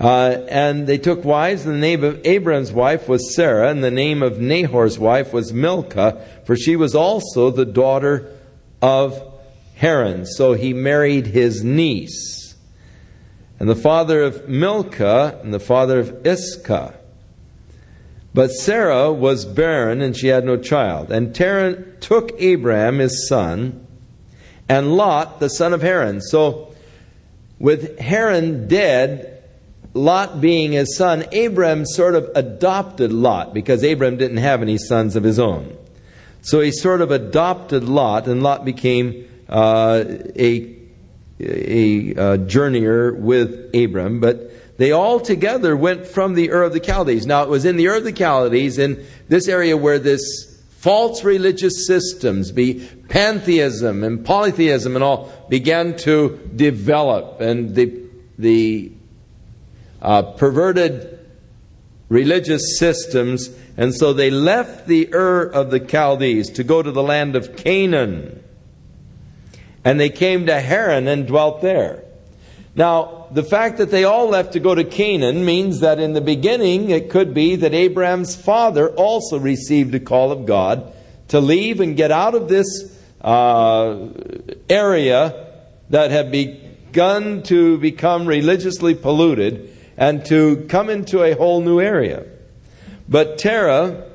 [0.00, 3.90] Uh, and they took wives, and the name of Abraham's wife was Sarah, and the
[3.90, 8.32] name of Nahor's wife was Milcah, for she was also the daughter
[8.80, 9.20] of
[9.74, 10.24] Haran.
[10.24, 12.54] So he married his niece.
[13.58, 16.94] And the father of Milcah, and the father of Iscah.
[18.32, 21.10] But Sarah was barren, and she had no child.
[21.10, 23.84] And Terah took Abraham, his son,
[24.68, 26.20] and Lot, the son of Haran.
[26.20, 26.72] So,
[27.58, 29.37] with Haran dead,
[29.94, 35.16] Lot being his son, Abram sort of adopted Lot because Abram didn't have any sons
[35.16, 35.76] of his own.
[36.42, 40.04] So he sort of adopted Lot, and Lot became uh,
[40.36, 40.76] a,
[41.40, 44.20] a, a journeyer with Abram.
[44.20, 47.26] But they all together went from the Ur of the Chaldees.
[47.26, 50.22] Now, it was in the Ur of the Chaldees, in this area where this
[50.70, 57.40] false religious systems, be pantheism and polytheism and all, began to develop.
[57.40, 58.00] And the,
[58.38, 58.92] the
[60.00, 61.18] uh, perverted
[62.08, 67.02] religious systems, and so they left the Ur of the Chaldees to go to the
[67.02, 68.42] land of Canaan.
[69.84, 72.04] And they came to Haran and dwelt there.
[72.74, 76.20] Now, the fact that they all left to go to Canaan means that in the
[76.20, 80.92] beginning it could be that Abraham's father also received a call of God
[81.28, 84.08] to leave and get out of this uh,
[84.70, 85.46] area
[85.90, 92.24] that had begun to become religiously polluted and to come into a whole new area.
[93.08, 94.08] But Terah,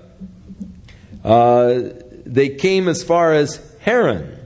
[1.24, 1.82] uh,
[2.26, 4.40] they came as far as Haran,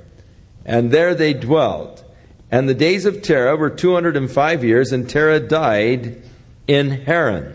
[0.65, 2.03] and there they dwelt.
[2.49, 6.23] And the days of Terah were 205 years, and Terah died
[6.67, 7.53] in Haran.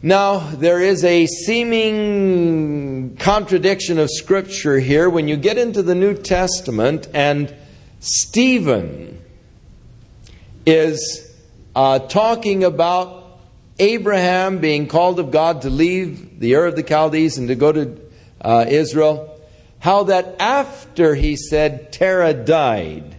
[0.00, 6.14] Now, there is a seeming contradiction of Scripture here when you get into the New
[6.14, 7.54] Testament, and
[8.00, 9.20] Stephen
[10.64, 11.27] is
[11.78, 13.38] uh, talking about
[13.78, 17.70] Abraham being called of God to leave the Ur of the Chaldees and to go
[17.70, 18.00] to
[18.40, 19.40] uh, Israel.
[19.78, 23.16] How that after he said Terah died,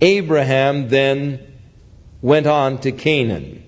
[0.00, 1.40] Abraham then
[2.20, 3.64] went on to Canaan.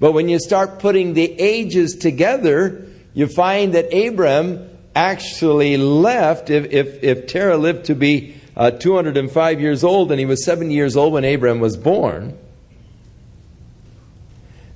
[0.00, 6.72] But when you start putting the ages together, you find that Abraham actually left, if,
[6.72, 10.94] if, if Terah lived to be uh, 205 years old, and he was 70 years
[10.94, 12.38] old when Abraham was born.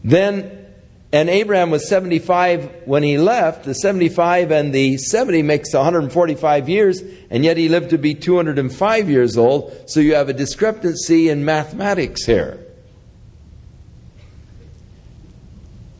[0.03, 0.66] Then,
[1.12, 3.64] and Abraham was 75 when he left.
[3.64, 9.11] The 75 and the 70 makes 145 years, and yet he lived to be 205
[9.11, 9.70] years old.
[9.85, 12.66] So you have a discrepancy in mathematics here.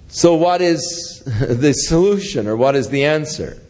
[0.09, 3.61] So, what is the solution or what is the answer?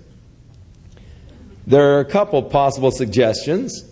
[1.66, 3.90] There are a couple possible suggestions.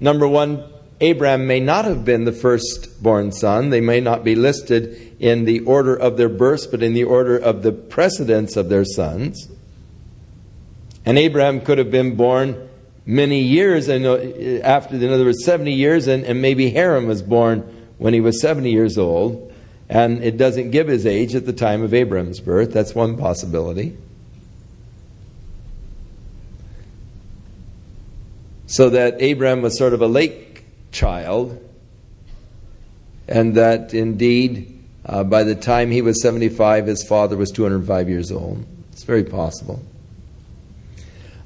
[0.00, 0.64] Number one,
[1.00, 3.70] Abraham may not have been the firstborn son.
[3.70, 7.36] They may not be listed in the order of their births, but in the order
[7.36, 9.48] of the precedence of their sons.
[11.04, 12.68] And Abraham could have been born
[13.04, 17.60] many years uh, after, in other words, 70 years, and, and maybe Haran was born
[17.98, 19.52] when he was 70 years old,
[19.88, 22.72] and it doesn't give his age at the time of Abraham's birth.
[22.72, 23.96] That's one possibility.
[28.66, 31.60] So that Abraham was sort of a late child,
[33.28, 38.32] and that indeed, uh, by the time he was 75, his father was 205 years
[38.32, 38.64] old.
[38.92, 39.82] It's very possible.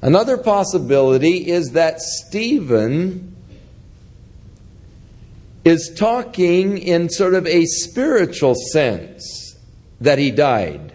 [0.01, 3.35] Another possibility is that Stephen
[5.65, 9.57] is talking in sort of a spiritual sense
[9.99, 10.93] that he died.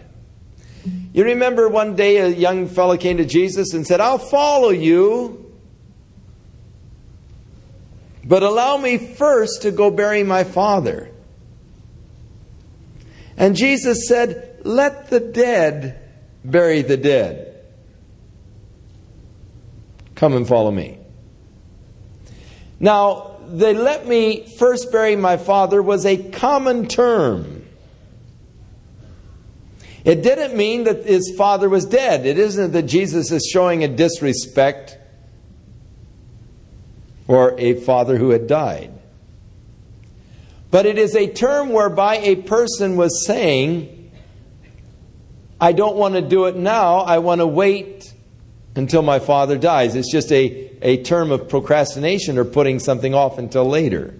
[1.13, 5.44] You remember one day a young fellow came to Jesus and said, I'll follow you,
[8.25, 11.11] but allow me first to go bury my father.
[13.37, 16.01] And Jesus said, Let the dead
[16.43, 17.63] bury the dead.
[20.15, 20.97] Come and follow me.
[22.79, 27.63] Now, they let me first bury my father was a common term.
[30.03, 32.25] It didn't mean that his father was dead.
[32.25, 34.97] It isn't that Jesus is showing a disrespect
[37.27, 38.91] or a father who had died.
[40.71, 44.11] But it is a term whereby a person was saying,
[45.59, 48.13] I don't want to do it now, I want to wait
[48.75, 49.95] until my father dies.
[49.95, 54.13] It's just a, a term of procrastination or putting something off until later.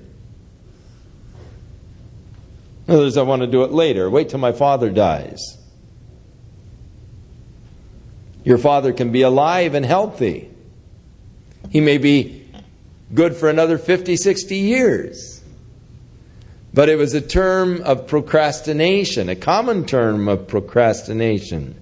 [2.88, 4.10] In other words, I want to do it later.
[4.10, 5.58] Wait till my father dies.
[8.44, 10.52] Your father can be alive and healthy.
[11.72, 12.45] He may be
[13.16, 15.42] good for another 50, 60 years.
[16.74, 21.80] But it was a term of procrastination, a common term of procrastination.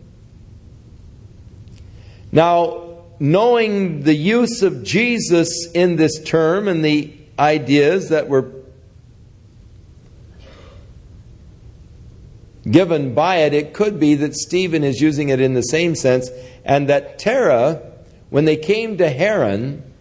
[2.31, 8.51] Now, knowing the use of Jesus in this term and the ideas that were
[12.69, 16.29] given by it, it could be that Stephen is using it in the same sense,
[16.63, 17.81] and that Terah,
[18.29, 19.92] when they came to Haran,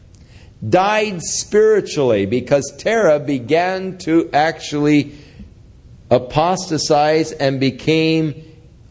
[0.68, 5.12] died spiritually because Terah began to actually
[6.10, 8.34] apostatize and became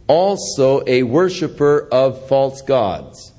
[0.08, 3.31] also a worshiper of false gods.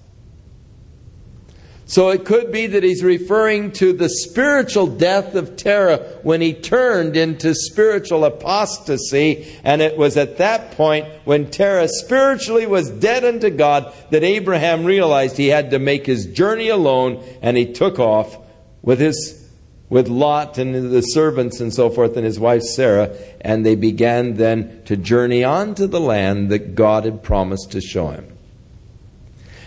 [1.93, 6.55] So it could be that he's referring to the spiritual death of Terah when he
[6.55, 9.59] turned into spiritual apostasy.
[9.63, 14.87] And it was at that point when Terah spiritually was dead unto God that Abraham
[14.87, 18.39] realized he had to make his journey alone and he took off
[18.81, 19.47] with his
[19.91, 24.37] with Lot and the servants and so forth and his wife Sarah and they began
[24.37, 28.32] then to journey on to the land that God had promised to show him.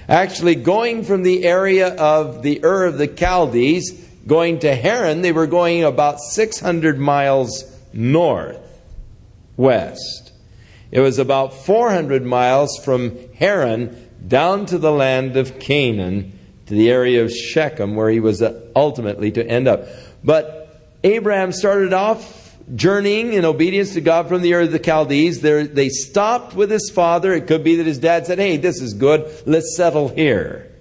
[0.08, 3.91] Actually, going from the area of the Ur of the Chaldees,
[4.28, 8.60] going to Haran, they were going about 600 miles north,
[9.58, 10.32] west.
[10.91, 16.38] It was about 400 miles from Haran down to the land of Canaan,
[16.68, 18.43] to the area of Shechem, where he was
[18.76, 19.88] ultimately to end up.
[20.24, 25.41] But Abraham started off journeying in obedience to God from the Ur of the Chaldees.
[25.41, 27.34] they stopped with his father.
[27.34, 29.32] It could be that his dad said, Hey, this is good.
[29.45, 30.72] Let's settle here.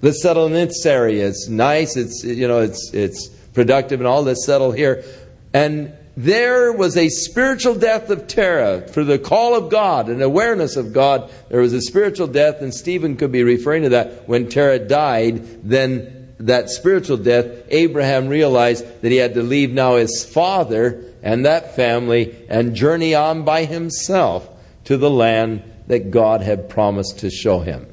[0.00, 1.28] Let's settle in this area.
[1.28, 1.96] It's nice.
[1.96, 4.22] It's, you know, it's, it's productive and all.
[4.22, 5.04] Let's settle here.
[5.52, 10.76] And there was a spiritual death of Terah for the call of God and awareness
[10.76, 11.30] of God.
[11.48, 14.28] There was a spiritual death, and Stephen could be referring to that.
[14.28, 19.96] When Terah died, then that spiritual death, Abraham realized that he had to leave now
[19.96, 24.48] his father and that family and journey on by himself
[24.84, 27.86] to the land that God had promised to show him.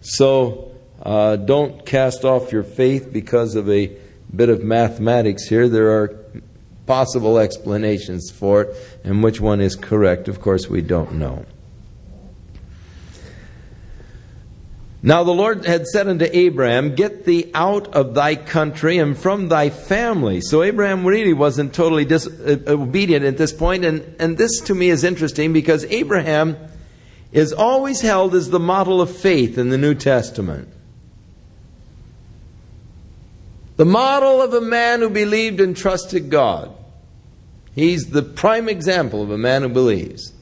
[0.00, 3.96] So uh, don't cast off your faith because of a
[4.34, 5.68] bit of mathematics here.
[5.68, 6.08] There are
[6.86, 11.46] possible explanations for it, and which one is correct, of course, we don't know.
[15.02, 19.48] Now the Lord had said unto Abraham, Get thee out of thy country and from
[19.48, 20.42] thy family.
[20.42, 24.90] So Abraham really wasn't totally dis- uh, at this point, and, and this to me
[24.90, 26.56] is interesting because Abraham
[27.32, 30.68] is always held as the model of faith in the New Testament.
[33.76, 36.76] The model of a man who believed and trusted God.
[37.74, 40.34] He's the prime example of a man who believes.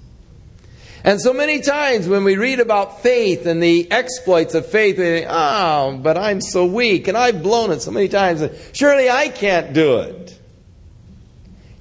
[1.05, 5.05] And so many times when we read about faith and the exploits of faith, we
[5.05, 8.43] think, oh, but I'm so weak and I've blown it so many times.
[8.73, 10.39] Surely I can't do it.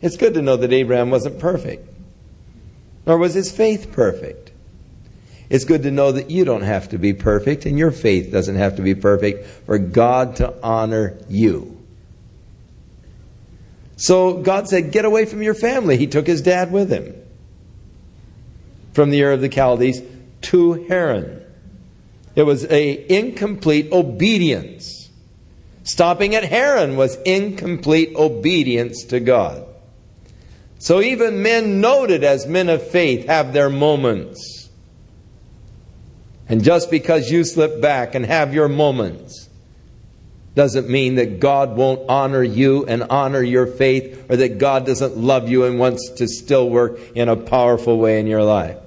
[0.02, 1.92] It's good to know that Abraham wasn't perfect,
[3.06, 4.52] nor was his faith perfect.
[5.50, 8.56] It's good to know that you don't have to be perfect and your faith doesn't
[8.56, 11.74] have to be perfect for God to honor you.
[13.96, 15.98] So God said, Get away from your family.
[15.98, 17.16] He took his dad with him
[18.98, 20.02] from the Ur of the Chaldees
[20.42, 21.40] to Haran.
[22.36, 25.12] It was a incomplete obedience.
[25.84, 29.64] Stopping at Haran was incomplete obedience to God.
[30.80, 34.68] So even men noted as men of faith have their moments.
[36.50, 39.48] And just because you slip back and have your moments
[40.56, 45.16] doesn't mean that God won't honor you and honor your faith or that God doesn't
[45.16, 48.78] love you and wants to still work in a powerful way in your life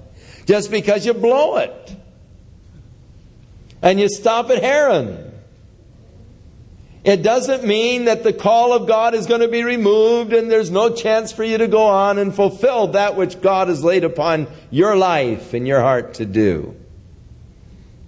[0.50, 1.96] just because you blow it.
[3.82, 5.32] And you stop at Haran.
[7.04, 10.72] It doesn't mean that the call of God is going to be removed and there's
[10.72, 14.48] no chance for you to go on and fulfill that which God has laid upon
[14.72, 16.74] your life and your heart to do.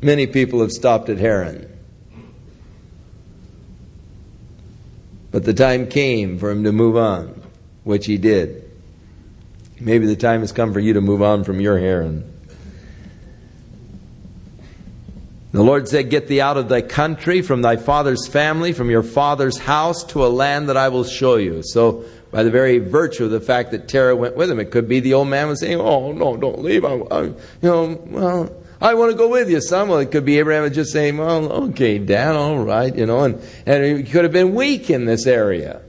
[0.01, 1.69] Many people have stopped at Haran.
[5.31, 7.41] But the time came for him to move on,
[7.85, 8.69] which he did.
[9.79, 12.32] Maybe the time has come for you to move on from your Haran.
[15.53, 19.03] The Lord said, Get thee out of thy country, from thy father's family, from your
[19.03, 21.63] father's house, to a land that I will show you.
[21.63, 24.89] So, by the very virtue of the fact that Terah went with him, it could
[24.89, 26.87] be the old man was saying, Oh, no, don't leave.
[26.87, 29.89] I, I you know, well, I want to go with you, son.
[29.89, 33.25] Well, it could be Abraham was just saying, Well, okay, dad, all right, you know,
[33.25, 35.83] and, and he could have been weak in this area.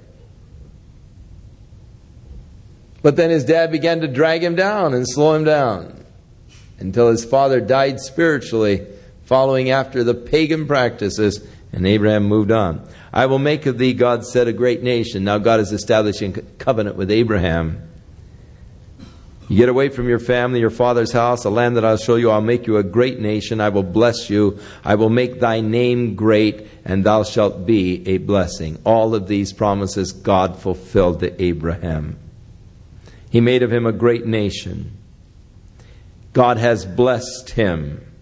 [3.01, 6.05] But then his dad began to drag him down and slow him down
[6.79, 8.85] until his father died spiritually
[9.33, 12.87] following after the pagan practices, and Abraham moved on.
[13.11, 15.23] I will make of thee, God said, a great nation.
[15.23, 17.81] Now God is establishing covenant with Abraham.
[19.49, 22.29] You get away from your family, your father's house, a land that I'll show you.
[22.29, 23.59] I'll make you a great nation.
[23.59, 24.59] I will bless you.
[24.85, 28.77] I will make thy name great, and thou shalt be a blessing.
[28.85, 32.19] All of these promises God fulfilled to Abraham.
[33.31, 34.95] He made of him a great nation.
[36.33, 38.12] God has blessed him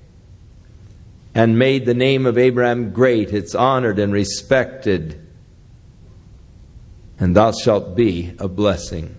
[1.34, 3.32] and made the name of Abraham great.
[3.32, 5.20] It's honored and respected.
[7.20, 9.16] And thou shalt be a blessing.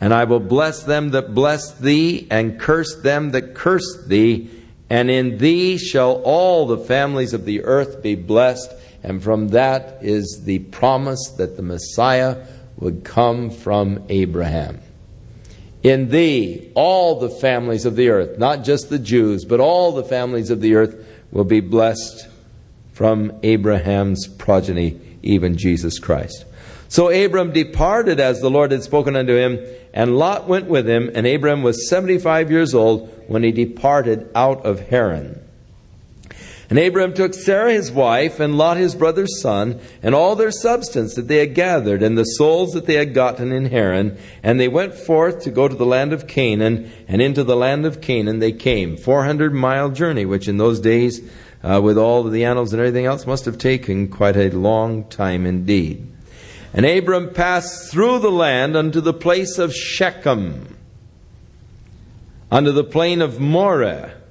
[0.00, 4.50] And I will bless them that bless thee, and curse them that curse thee.
[4.90, 8.70] And in thee shall all the families of the earth be blessed.
[9.02, 14.80] And from that is the promise that the Messiah would come from Abraham.
[15.84, 20.02] In thee, all the families of the earth, not just the Jews, but all the
[20.02, 22.26] families of the earth will be blessed
[22.94, 26.46] from Abraham's progeny, even Jesus Christ.
[26.88, 29.58] So Abram departed as the Lord had spoken unto him,
[29.92, 34.64] and Lot went with him, and Abram was 75 years old when he departed out
[34.64, 35.43] of Haran.
[36.74, 41.14] And Abram took Sarah his wife, and Lot his brother's son, and all their substance
[41.14, 44.66] that they had gathered, and the souls that they had gotten in Haran, and they
[44.66, 48.40] went forth to go to the land of Canaan, and into the land of Canaan
[48.40, 48.96] they came.
[48.96, 51.20] 400 mile journey, which in those days,
[51.62, 55.46] uh, with all the animals and everything else, must have taken quite a long time
[55.46, 56.04] indeed.
[56.72, 60.76] And Abram passed through the land unto the place of Shechem,
[62.50, 64.23] unto the plain of Moreh,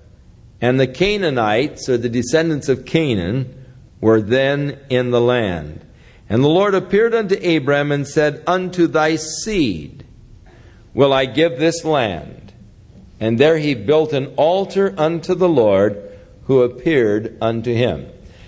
[0.63, 3.53] and the Canaanites, or the descendants of Canaan,
[3.99, 5.85] were then in the land.
[6.29, 10.05] And the Lord appeared unto Abram and said, Unto thy seed
[10.93, 12.53] will I give this land.
[13.19, 16.01] And there he built an altar unto the Lord
[16.45, 18.07] who appeared unto him.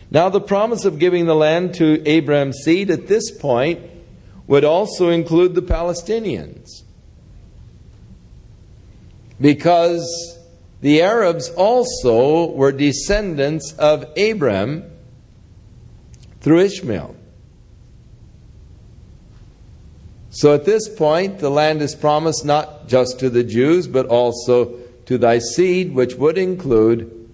[0.09, 3.81] Now, the promise of giving the land to Abram's seed at this point
[4.47, 6.83] would also include the Palestinians.
[9.41, 10.34] Because
[10.81, 14.83] the Arabs also were descendants of Abram
[16.41, 17.15] through Ishmael.
[20.29, 24.77] So at this point, the land is promised not just to the Jews, but also
[25.05, 27.29] to thy seed, which would include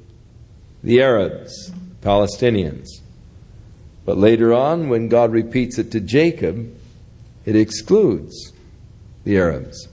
[0.84, 1.72] the Arabs,
[2.02, 2.88] Palestinians.
[4.06, 6.76] But later on, when God repeats it to Jacob,
[7.46, 8.54] it excludes
[9.24, 9.88] the Arabs.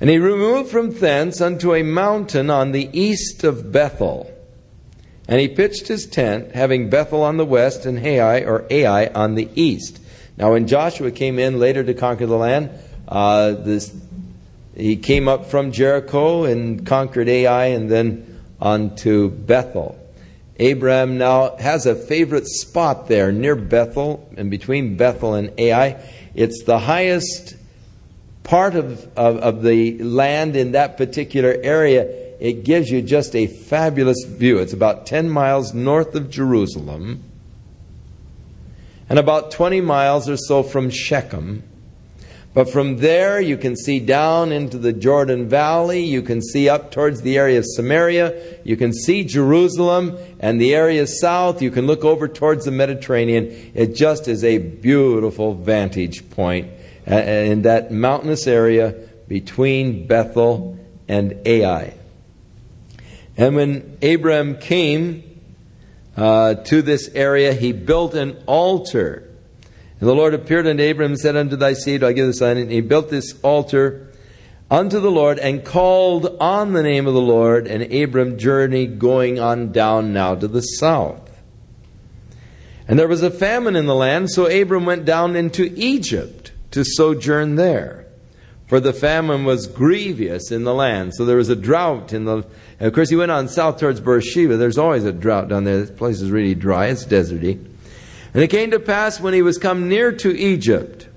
[0.00, 4.34] And he removed from thence unto a mountain on the east of Bethel.
[5.28, 9.34] And he pitched his tent, having Bethel on the west and Hai or Ai on
[9.34, 10.00] the east.
[10.38, 12.70] Now, when Joshua came in later to conquer the land,
[13.06, 13.94] uh, this,
[14.74, 19.98] he came up from Jericho and conquered Ai and then on to Bethel.
[20.56, 26.02] Abraham now has a favorite spot there near Bethel and between Bethel and Ai.
[26.34, 27.54] It's the highest
[28.42, 32.04] part of, of, of, the land in that particular area.
[32.40, 34.58] It gives you just a fabulous view.
[34.58, 37.22] It's about 10 miles north of Jerusalem
[39.08, 41.62] and about 20 miles or so from Shechem.
[42.52, 46.02] But from there, you can see down into the Jordan Valley.
[46.02, 48.58] You can see up towards the area of Samaria.
[48.64, 51.62] You can see Jerusalem and the area south.
[51.62, 53.72] You can look over towards the Mediterranean.
[53.74, 56.70] It just is a beautiful vantage point
[57.06, 58.94] in that mountainous area
[59.28, 60.78] between Bethel
[61.08, 61.94] and Ai.
[63.36, 65.24] And when Abram came
[66.16, 69.30] uh, to this area, he built an altar
[70.00, 72.56] and the Lord appeared unto Abram and said unto thy seed, I give the son.
[72.56, 74.08] And he built this altar
[74.70, 77.66] unto the Lord and called on the name of the Lord.
[77.66, 81.26] And Abram journeyed going on down now to the south.
[82.88, 86.84] And there was a famine in the land, so Abram went down into Egypt to
[86.84, 88.06] sojourn there.
[88.66, 91.14] For the famine was grievous in the land.
[91.16, 92.46] So there was a drought in the.
[92.78, 94.56] Of course, he went on south towards Beersheba.
[94.56, 95.80] There's always a drought down there.
[95.80, 96.86] This place is really dry.
[96.86, 97.54] It's deserty.
[98.32, 101.08] And it came to pass when he was come near to Egypt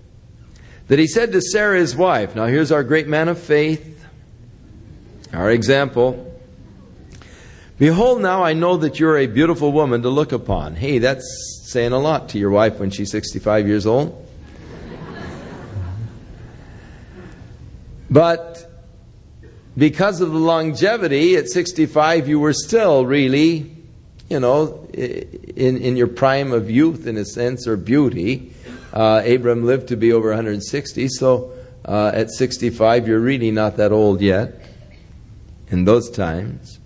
[0.87, 4.03] that he said to Sarah his wife, Now here's our great man of faith,
[5.31, 6.31] our example.
[7.77, 10.75] Behold, now I know that you're a beautiful woman to look upon.
[10.75, 14.22] Hey, that's saying a lot to your wife when she's 65 years old.
[18.13, 18.69] But
[19.75, 23.73] because of the longevity, at 65, you were still really
[24.29, 28.51] you know, in, in your prime of youth, in a sense, or beauty.
[28.91, 31.51] Uh, Abram lived to be over 160, so
[31.85, 34.59] uh, at 65, you're really not that old yet
[35.69, 36.79] in those times.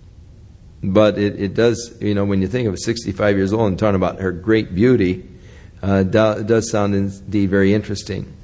[0.83, 3.95] But it, it does, you know, when you think of 65 years old and talking
[3.95, 5.27] about her great beauty,
[5.81, 8.36] uh, does sound indeed very interesting.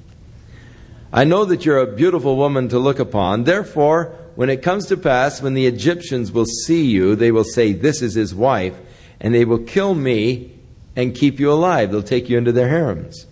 [1.13, 3.43] I know that you're a beautiful woman to look upon.
[3.45, 7.71] Therefore, when it comes to pass, when the Egyptians will see you, they will say,
[7.71, 8.75] This is his wife
[9.23, 10.51] and they will kill me
[10.95, 11.91] and keep you alive.
[11.91, 13.25] They'll take you into their harems.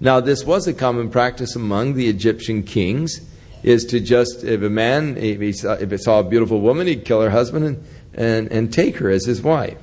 [0.00, 3.20] Now, this was a common practice among the Egyptian kings,
[3.62, 6.86] is to just, if a man, if he saw, if he saw a beautiful woman,
[6.86, 9.78] he'd kill her husband and, and, and take her as his wife.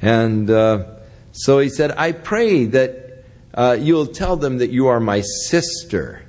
[0.00, 0.84] And uh,
[1.32, 3.24] so he said, I pray that
[3.54, 6.23] uh, you'll tell them that you are my sister,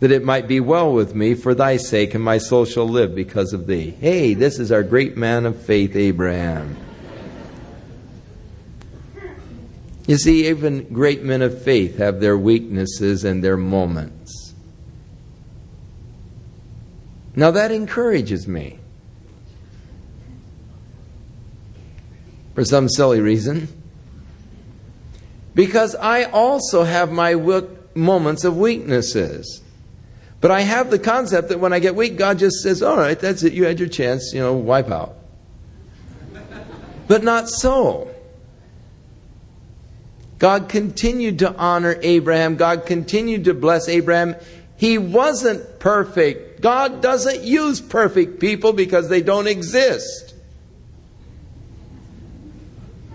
[0.00, 3.14] that it might be well with me for thy sake, and my soul shall live
[3.14, 3.90] because of thee.
[3.90, 6.76] Hey, this is our great man of faith, Abraham.
[10.06, 14.54] You see, even great men of faith have their weaknesses and their moments.
[17.36, 18.78] Now that encourages me.
[22.54, 23.68] For some silly reason.
[25.54, 27.34] Because I also have my
[27.94, 29.60] moments of weaknesses.
[30.40, 33.18] But I have the concept that when I get weak, God just says, All right,
[33.18, 33.52] that's it.
[33.52, 35.16] You had your chance, you know, wipe out.
[37.08, 38.14] but not so.
[40.38, 42.56] God continued to honor Abraham.
[42.56, 44.36] God continued to bless Abraham.
[44.76, 46.60] He wasn't perfect.
[46.60, 50.34] God doesn't use perfect people because they don't exist.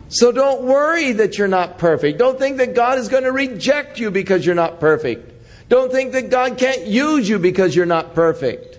[0.10, 2.20] So don't worry that you're not perfect.
[2.20, 5.33] Don't think that God is going to reject you because you're not perfect.
[5.74, 8.78] Don't think that God can't use you because you're not perfect.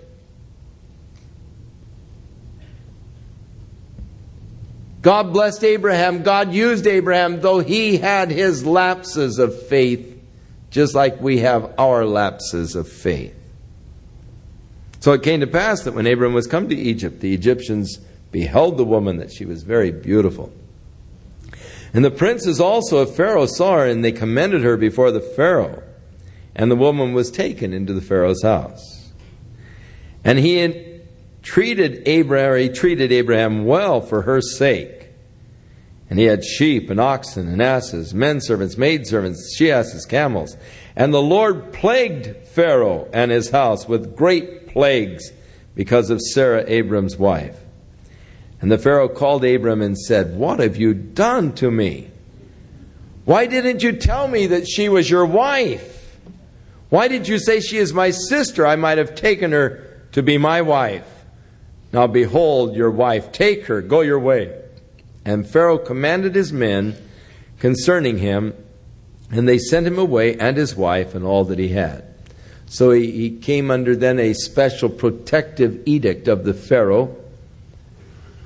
[5.01, 6.23] God blessed Abraham.
[6.23, 10.23] God used Abraham, though he had his lapses of faith,
[10.69, 13.35] just like we have our lapses of faith.
[15.01, 17.99] So it came to pass that when Abraham was come to Egypt, the Egyptians
[18.31, 20.49] beheld the woman, that she was very beautiful.
[21.93, 25.83] And the princes also of Pharaoh saw her, and they commended her before the Pharaoh.
[26.55, 29.11] And the woman was taken into the Pharaoh's house.
[30.23, 31.01] And he
[31.41, 35.09] treated Abraham, treated Abraham well for her sake.
[36.09, 40.55] And he had sheep and oxen and asses, men servants, maid servants, she asses, camels.
[40.95, 45.31] And the Lord plagued Pharaoh and his house with great plagues
[45.73, 47.59] because of Sarah, Abram's wife.
[48.61, 52.09] And the Pharaoh called Abram and said, What have you done to me?
[53.25, 55.94] Why didn't you tell me that she was your wife?
[56.95, 58.65] Why did you say she is my sister?
[58.65, 59.83] I might have taken her
[60.13, 61.05] to be my wife.
[61.91, 64.57] Now behold, your wife, take her, go your way.
[65.25, 66.95] And Pharaoh commanded his men
[67.59, 68.53] concerning him,
[69.29, 72.05] And they sent him away and his wife and all that he had.
[72.67, 77.13] So he, he came under then a special protective edict of the Pharaoh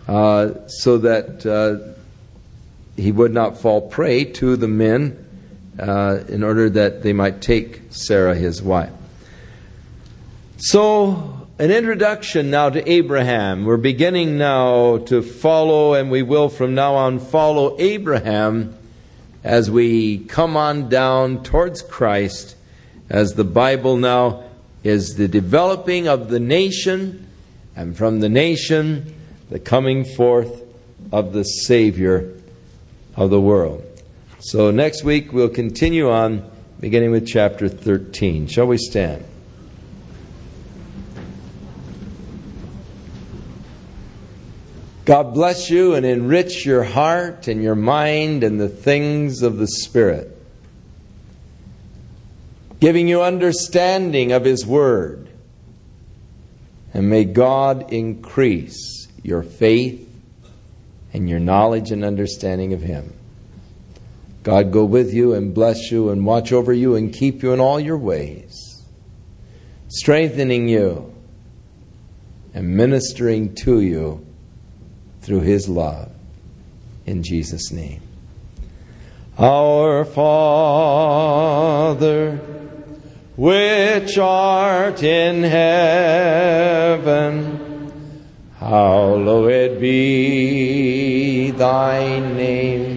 [0.07, 1.93] uh, so that uh,
[2.99, 5.28] he would not fall prey to the men
[5.79, 8.91] uh, in order that they might take Sarah, his wife.
[10.57, 13.65] So, an introduction now to Abraham.
[13.65, 18.77] We're beginning now to follow, and we will from now on follow Abraham
[19.43, 22.55] as we come on down towards Christ,
[23.09, 24.43] as the Bible now
[24.83, 27.27] is the developing of the nation,
[27.75, 29.13] and from the nation,
[29.49, 30.61] the coming forth
[31.11, 32.33] of the Savior
[33.15, 33.88] of the world.
[34.41, 38.47] So next week we'll continue on, beginning with chapter 13.
[38.47, 39.25] Shall we stand?
[45.03, 49.67] God bless you and enrich your heart and your mind and the things of the
[49.67, 50.33] Spirit,
[52.79, 55.29] giving you understanding of His Word.
[56.93, 60.07] And may God increase your faith
[61.11, 63.18] and your knowledge and understanding of Him.
[64.43, 67.59] God go with you and bless you and watch over you and keep you in
[67.59, 68.83] all your ways,
[69.89, 71.13] strengthening you
[72.53, 74.25] and ministering to you
[75.21, 76.11] through His love.
[77.05, 78.01] In Jesus' name.
[79.37, 81.39] Our Father,
[83.35, 87.09] which art in heaven,
[88.57, 92.88] hallowed be thy name.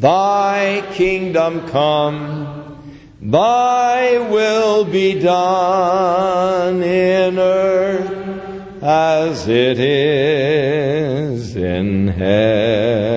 [0.00, 2.82] Thy kingdom come,
[3.22, 13.16] thy will be done in earth as it is in heaven.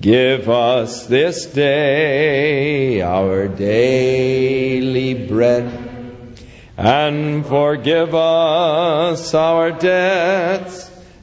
[0.00, 5.70] Give us this day our daily bread,
[6.78, 10.87] and forgive us our debts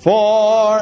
[0.00, 0.80] forever.